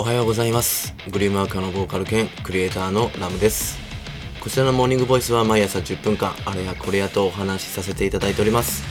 [0.00, 0.94] おはようございます。
[1.10, 3.78] グリームワーカーのボーカル兼クリエイターのラムです。
[4.40, 8.82] こちらのモーニングボイスは毎朝10分間あれやこれやとお話しさせていただいております。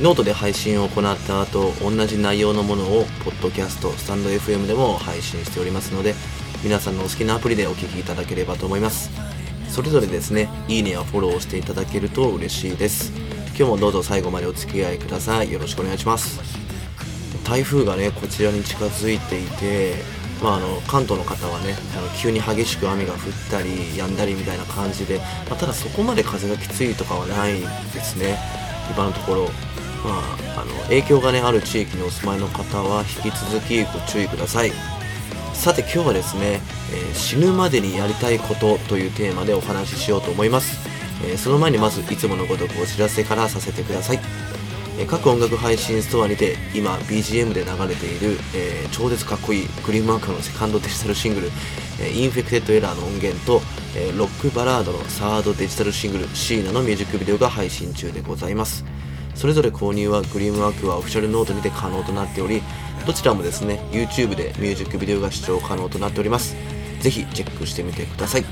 [0.00, 6.14] ノートで配信を行った後同じ内容のものをポッドキャストスタンド FM でも配信しておりますので
[6.64, 9.10] 皆さんのお好きなアプリでお聴きいただければと思います。
[9.68, 13.12] それぞれですねいいねやフォローをしていただけると嬉しいです。
[13.48, 15.52] 今日もどうぞ最後までお付き合いください。
[15.52, 16.40] よろしくお願いします。
[17.44, 23.18] 台風がねこちらに近づいていてまあ、あの関東の方はねあの急に激しく雨が降っ
[23.50, 27.66] たり止んだりみたいな感じで、まあ、ただそこまで風がきついとかはないで
[28.00, 28.38] すね。
[28.94, 29.44] 今のところ、
[30.04, 30.22] ま
[30.56, 34.72] あ、あの影響が、ね、ある地域にお住まいの方は引き続きご注意ください。
[35.54, 36.60] さて今日はですね、
[36.92, 40.78] えー、死ぬまでにやりたいことというテーマでお話ししようと思います、
[41.26, 44.57] えー、その前にまずいつものごとくお知らせからさせてください。
[45.00, 51.50] え各音楽配信ストアにて今 BGM で流れている、えー、超絶かっこいいグリームワーカーのセカンドデジタルシングル
[52.02, 53.62] 「えー、 Infected Error」の音源と、
[53.94, 58.84] え、ロックバラードのサードデジタルシングル「シーナ」のミュージックビデオが配信中でございます。
[59.36, 62.60] それぞれ購入はグリームワークはオフィシャルノートにて可能となっており
[63.06, 66.56] どちらもですね YouTube でミュージックビデオが視聴可能となっております。
[67.00, 68.44] ぜひチェックしてみてください、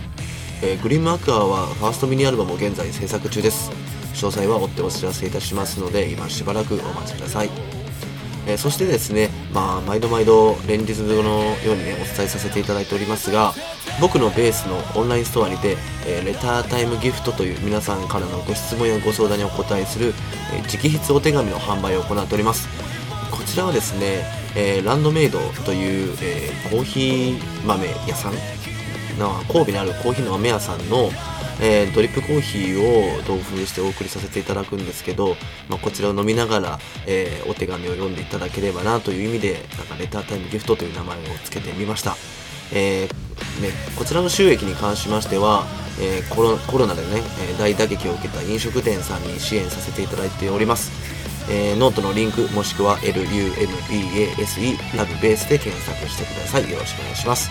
[0.63, 3.96] えー、グリームワークはファーストミニアルバムを現在制作中です。
[4.17, 7.51] 詳細は追ってお知らせいたしますので今しばらくお待ちください、
[8.47, 13.53] えー、そしてですね、まあ、毎度毎度連日のようにねお伝えさせていただいておりますが
[14.01, 20.15] 僕のベースのオンラインストアにて、えー、レタータイムギフトという皆さんからのご質問やご相談にお答えする、
[20.55, 22.69] えー、直筆お手紙の販売を行っております。
[23.31, 28.33] こちらはですね、えー、ランドメイドという、えコーヒー豆屋さん
[29.49, 31.11] 神戸にあるコーヒーの豆屋さんの、
[31.61, 35.37] えー、ドリップコーヒーを同封してお送りさせていただくんですけど、
[35.69, 42.17] まあ、こちらを飲みながら、えー、お手紙を読んでいただければなという意味でなんか Letter Time Gift という名前を付けてみました、
[42.73, 45.65] えー、ね、こちらの収益に関しましては、
[45.99, 50.93] えコロコロナでね、え大打撃を受けた飲食店さんに支援させていただいております。
[51.49, 56.71] えー、ノートのリンクもしくは LUMBASE ラムベースで検索してください。
[56.71, 57.51] よろしくお願いします。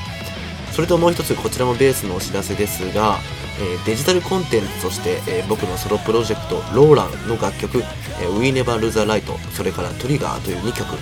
[0.75, 3.19] それともう一つこちらもベースのお知らせですが、
[3.61, 7.77] えー、デジタルコンテンツとして、えー、僕のソロプロジェクトローランの楽曲
[8.21, 9.23] 「えー、We Never Lose a Light」
[9.55, 10.97] それから「トリガー」という2曲、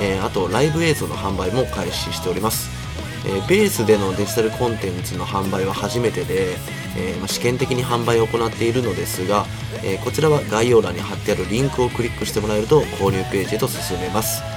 [0.00, 2.68] えあとライブ映像の販売も開始しております。
[3.24, 6.56] えベースでのデジタルコンテンツの販売は初めてで、
[6.96, 9.46] えま試験的に販売を行っているのですが、
[9.84, 14.51] えこちらは概要欄に貼ってあるリンクをクリックしてもらえると購入ページへと進めます。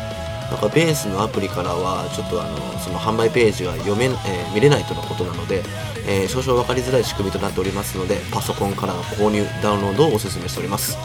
[0.52, 5.64] なんかベースのアプリからはちょっとあのその販売ページが読め、えー、見れないとのことなので、
[6.08, 10.98] えー、少々分かりづらい仕組みとなっておりますのでパソコンからの購入ダウンロードをお勧めしております、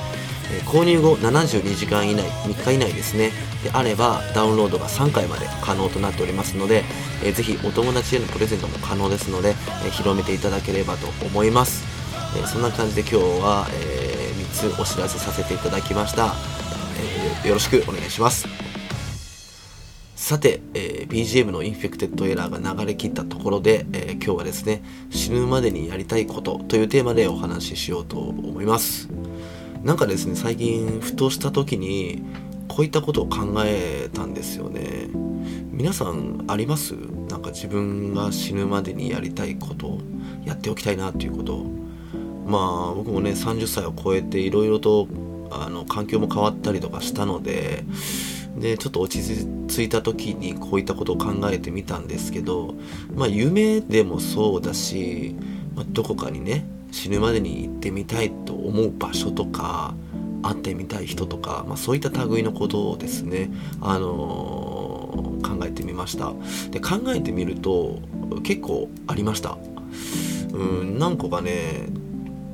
[0.53, 3.33] えー、購入後72時間以内3日以内ですね。
[3.65, 6.85] であればダウンロードが3回まで可能となっておりますので、
[7.23, 11.85] えー、ぜひお友達へのプレゼントも可能ですので、え広めていただければと思います、
[12.39, 16.35] えそんな感じで今日は、え3つお知らせさせていただきました、
[17.45, 18.70] えよろしくお願いします。
[20.31, 24.81] さて、えー、BGM の Infected Error が流れ切ったところで、えー、今日はですね、
[25.11, 29.09] 死ぬまでにやりたいことというテーマでお話ししようと思います。
[29.83, 32.23] なんかですね、最近ふとした時に、
[32.69, 35.09] こういったことを考えたんですよね。
[35.73, 36.95] 皆さんあります？
[37.29, 39.99] なんか自分が死ぬまでにやりたいこと、
[40.45, 41.65] やっておきたいなっていうこと。
[42.47, 45.09] まあ僕もね、30歳を超えていろいろと
[45.51, 47.83] あの環境も変わったりとかしたので、
[48.61, 52.75] でちょっと落ち着いた時にこういったことを考えてみたんですけど
[53.15, 55.35] まあ夢でもそうだし、
[55.75, 59.95] まあ、どこかにね死ぬまでに行ってみたいと思う場所とか
[60.43, 63.51] 会ってみたい人とか、まあ、そういった類のことをですね、
[63.81, 66.33] あのー、考えてみました。
[66.71, 67.99] で考えてみると
[68.43, 69.59] 結構ありました。
[70.53, 71.89] うん何個かね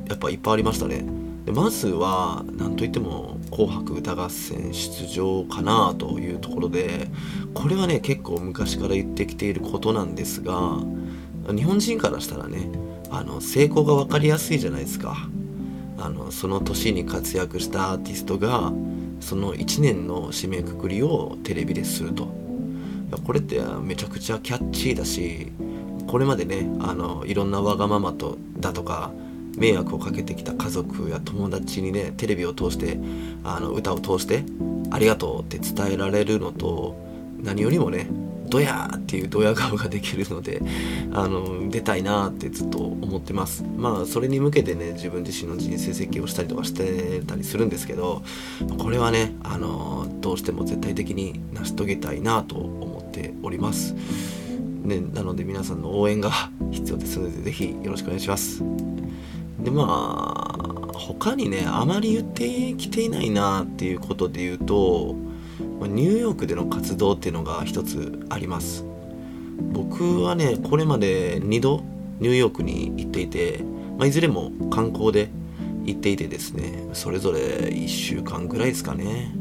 [0.08, 1.15] やっぱいっぱいありましたね。
[1.46, 7.06] でまずは何といっても紅白歌合戦出場かなというところで
[7.54, 10.80] これはね結構昔から言ってきていることなんですが
[11.54, 12.68] 日本人からしたらね
[13.10, 15.16] あの成功が分かりやすいじゃないですか。
[15.98, 18.72] あのその年に活躍したアーティストが
[19.20, 22.28] その1年の締めくくりをテレビですると。
[23.24, 25.52] これってめちゃくちゃキャッチーだし
[26.08, 29.12] これまでねあのいろんなわがままとだとか
[29.56, 32.98] 迷惑をかけてきた家族や友達にねテレビを通して
[33.44, 34.44] あの歌を通して
[34.90, 36.96] ありがとうって伝えられるのと
[37.42, 38.08] 何よりもね
[38.48, 40.62] ドヤーっていうドヤ顔ができるので
[41.12, 48.22] あの出たいなってずっと思ってますまあそれに向けてね自分自身の人生設計をしたりとかしてたりするんですけど
[48.78, 53.94] これはねあのどうしても絶対的に成し遂げたいなと思っております
[54.86, 56.30] ね、なので皆さんの応援が
[56.70, 58.62] 必要ですので、ぜひよろしくお願いします。
[59.66, 65.16] で、まあ、他にね、あまり言ってきていないなっていうことで言うと、
[65.80, 68.84] ニューヨークでの活動っていうのが一つあります。
[69.72, 71.82] 僕はね、これまで2度
[72.20, 73.64] ニューヨークに行っていて、
[73.98, 75.30] まあ、いずれも観光で
[75.84, 79.34] 行っていてですね、それぞれ1週間ぐらいですかね。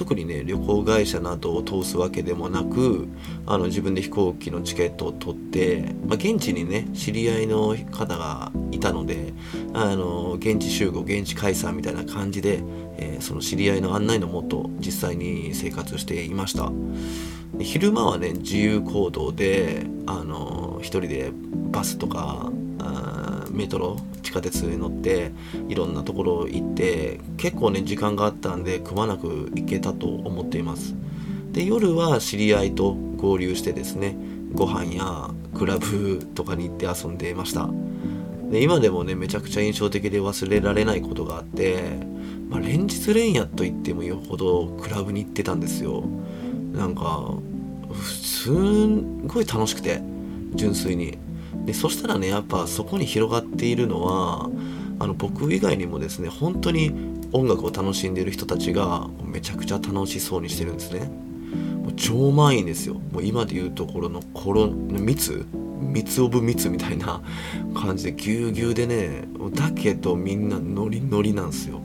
[0.00, 3.06] 特にね旅行会社などを通すわけでもなく
[3.44, 9.34] あの自分で飛行機のチケットを取って、まあ、現地にね知り合いの方がいたので
[9.74, 12.62] あの現地集合現地解散みたいな感じで、
[12.96, 16.72] えー、その知り合いの案内のもと実際に生活していました。
[17.60, 21.30] 昼間はね自由行動であの一人で
[21.70, 22.50] バスとか
[23.50, 25.32] メトロ地下鉄に乗って
[25.68, 30.94] いろんなところ行って結構ね時間があったんでくまなく行けたと思っています。
[31.52, 34.16] で夜は知り合いと合流してですね
[34.52, 37.68] ご飯やクラブとかに行って遊んでいました。
[38.50, 41.82] で今でもねめちゃくちゃ印象的で忘れられないことがあって、
[42.48, 46.04] まあ、連日連夜と言ってもよほどクラブに行ってたんですよ。
[46.72, 47.34] なんか
[48.02, 50.00] すんごい楽しくて
[50.54, 51.18] 純粋に。
[51.64, 54.50] でそしたらねやっぱそこに広がっているのは
[54.98, 56.92] あの僕以外にもですね本当に
[57.32, 61.10] 音楽を楽しんでいる人たちがめちゃくちゃ楽しそうにしてるんですね。
[61.82, 62.94] もう超満員ですよ。
[63.12, 65.46] もう今でいうところのコロ密？
[65.80, 67.22] 密オブ密みたいな
[67.74, 69.24] 感じでぎゅうぎゅうでね
[69.54, 71.80] だけどみんなノリノリなんですよ。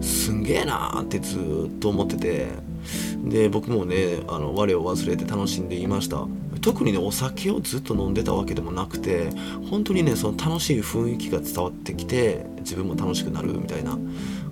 [0.00, 2.70] すんげえなーってずっと思ってて。
[3.24, 6.26] で僕もねあの我を忘れて楽しんでいました。
[6.60, 9.30] 特にねお酒をずっと飲んでたわけでもなくて
[9.70, 13.98] 本当にねその楽しい雰囲気が伝わってきて自分も楽しくなるみたいな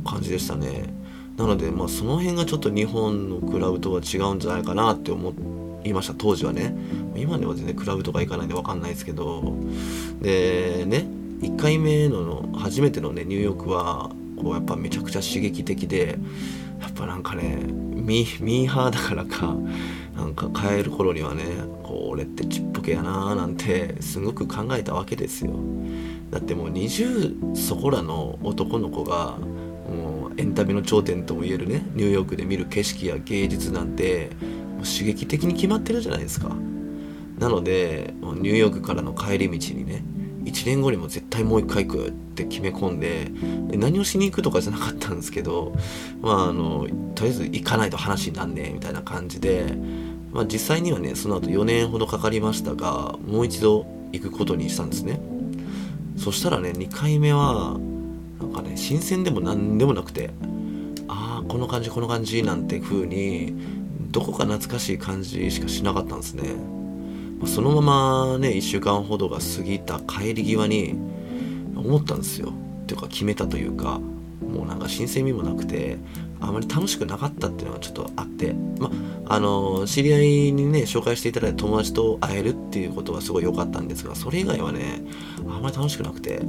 [0.04, 0.94] 感じでしたね。
[1.36, 5.32] なのでまあその辺がちょっと日本のクラブとは違うんじゃないかなって思
[5.84, 6.74] いました当時はね。
[7.14, 9.54] 今では全然クラブとか行かないんで分かんないですけど。
[10.20, 11.06] でね
[11.40, 16.18] 1回目の初めてのねニューヨークはこうやっぱめちゃくちゃ刺激的で
[16.80, 17.58] やっぱなんかね
[17.94, 19.54] ミーハーだからか
[20.18, 21.44] なんか帰る頃にはね
[21.84, 25.52] こう俺ってちっぽけやなーなんてすごく考えたわけですよ。
[26.30, 34.30] だってもう20そこらの男の子がもうエンタメの頂点ともいえるねニューヨークで見る景色や芸術なんて
[34.76, 36.48] もう刺激的に決まってるじゃないですか。
[37.38, 40.02] なのでニューヨークからの帰り道にね
[40.48, 43.30] 1年後にも絶対もう一回行くって決め込んで
[43.76, 45.74] 何をしに行くとかじゃなかったんですけど
[46.20, 49.74] まああのとりあえず行かないと話になんねえみたいな感じで、
[50.32, 55.20] まあ、実際にはねその後4年ほどかかりましたがもう一度行くことにしたんですね。
[56.16, 57.78] そしたらね2回目は
[58.40, 60.30] なんかね新鮮でも何でもなくて
[61.06, 63.54] ああこの感じこの感じなんて風に
[64.10, 66.42] どこか懐かしい感じしかしなかったんですね。
[67.46, 67.82] そのま
[68.32, 70.98] まね1週間ほどが過ぎた帰り際に
[71.76, 72.52] 思ったんですよ。
[72.82, 74.00] っていうか決めたというか
[74.40, 75.98] もうなんか新鮮味もなくて
[76.40, 78.90] あまり楽しくなかったっていうのがちょっとあってま
[79.26, 85.02] あの知り合いにね紹介していただいた友達と会えるっていうことはすごい良かったんですがそれ以外はね
[85.48, 86.40] あまり楽しくなくて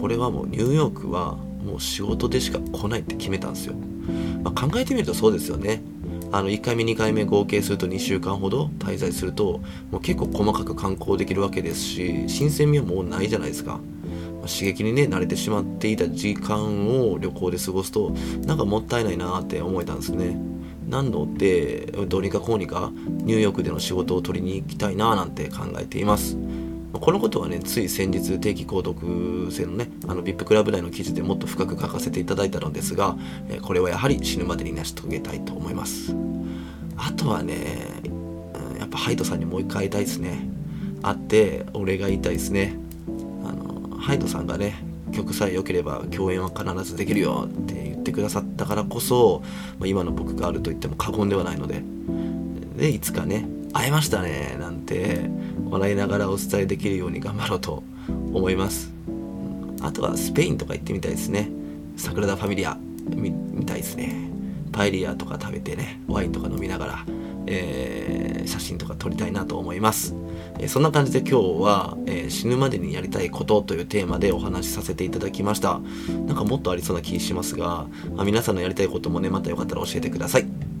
[0.00, 3.74] これはもうニューヨークはもう仕事でしか来ないって決めたんですよ、
[4.42, 5.82] まあ、考えてみるとそうですよね。
[6.34, 9.60] あの1回目2回目合計すると2週間ほど滞在すると
[9.92, 13.78] もう結構細かく観光できるわけですし新鮮味はもうないじゃないですか、
[14.40, 18.10] 刺激にね慣れてしまっていた時間を旅行で過ごすと
[18.46, 20.36] なんかもったいないなって思えたんですね。
[20.88, 26.36] なのでどうにかこうにかニューヨークでの仕事を取りに行きたいななんて考えています。
[27.00, 33.16] このことはね、つい先日定期購読制のね、あの VIP クラブ内の記事でもっと深く書かせていただいたのですが、
[33.62, 36.14] これはやはり死ぬまでに成し遂げたいと思います。
[36.96, 38.00] あとはね、
[38.78, 40.48] やっぱハイトさんにもう一回会いたいですね。
[41.02, 42.76] 会ってお礼が言いたいですね。
[43.44, 49.42] あの、ハイトさんがね、曲さえ良ければ共演は必ずできるよって言ってくださったからこそ、
[49.78, 51.82] まあ、今の僕があると言っても過言ではないので、
[52.76, 55.28] で、いつかね、会えましたねなんて
[55.74, 57.82] 笑いながらお伝えできるように頑張ろうと
[58.32, 58.92] 思います。
[59.82, 61.50] あとはスペインとか行ってみたいですね。
[61.96, 62.78] サグラダ・ファミリア。
[63.06, 64.14] 見たいですね。
[64.72, 66.00] パエリアとか食べてね。
[66.06, 67.04] ワインとか飲みながら、
[67.46, 70.14] えー、写真とか撮りたいなと思います、
[70.58, 75.80] えー、そんな感じで今日は、えー、死ぬまでにやりたいことというテーマでお話しさせていただきました。
[76.26, 80.73] なんかもっとありそうな気しますが、まあ、皆さんのやりたいこともねまたよかったら教えてください。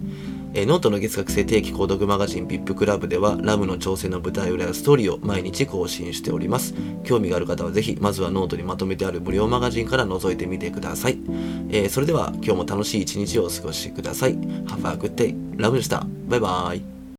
[0.56, 6.74] えノートの月額制定期購読マガジン VIP クラブではラムの挑戦の舞台裏やストーリーを毎日更新しております。
[7.02, 11.18] 興味がある方はぜひ、まずはノートにまとめてある無料マガジンから覗いてみてください。
[11.70, 14.36] えー、それでは今日も楽しい一日をお過ごしください。
[14.36, 15.34] Have a good day.
[15.60, 16.06] ラムでした。
[16.28, 16.93] バイバーイ。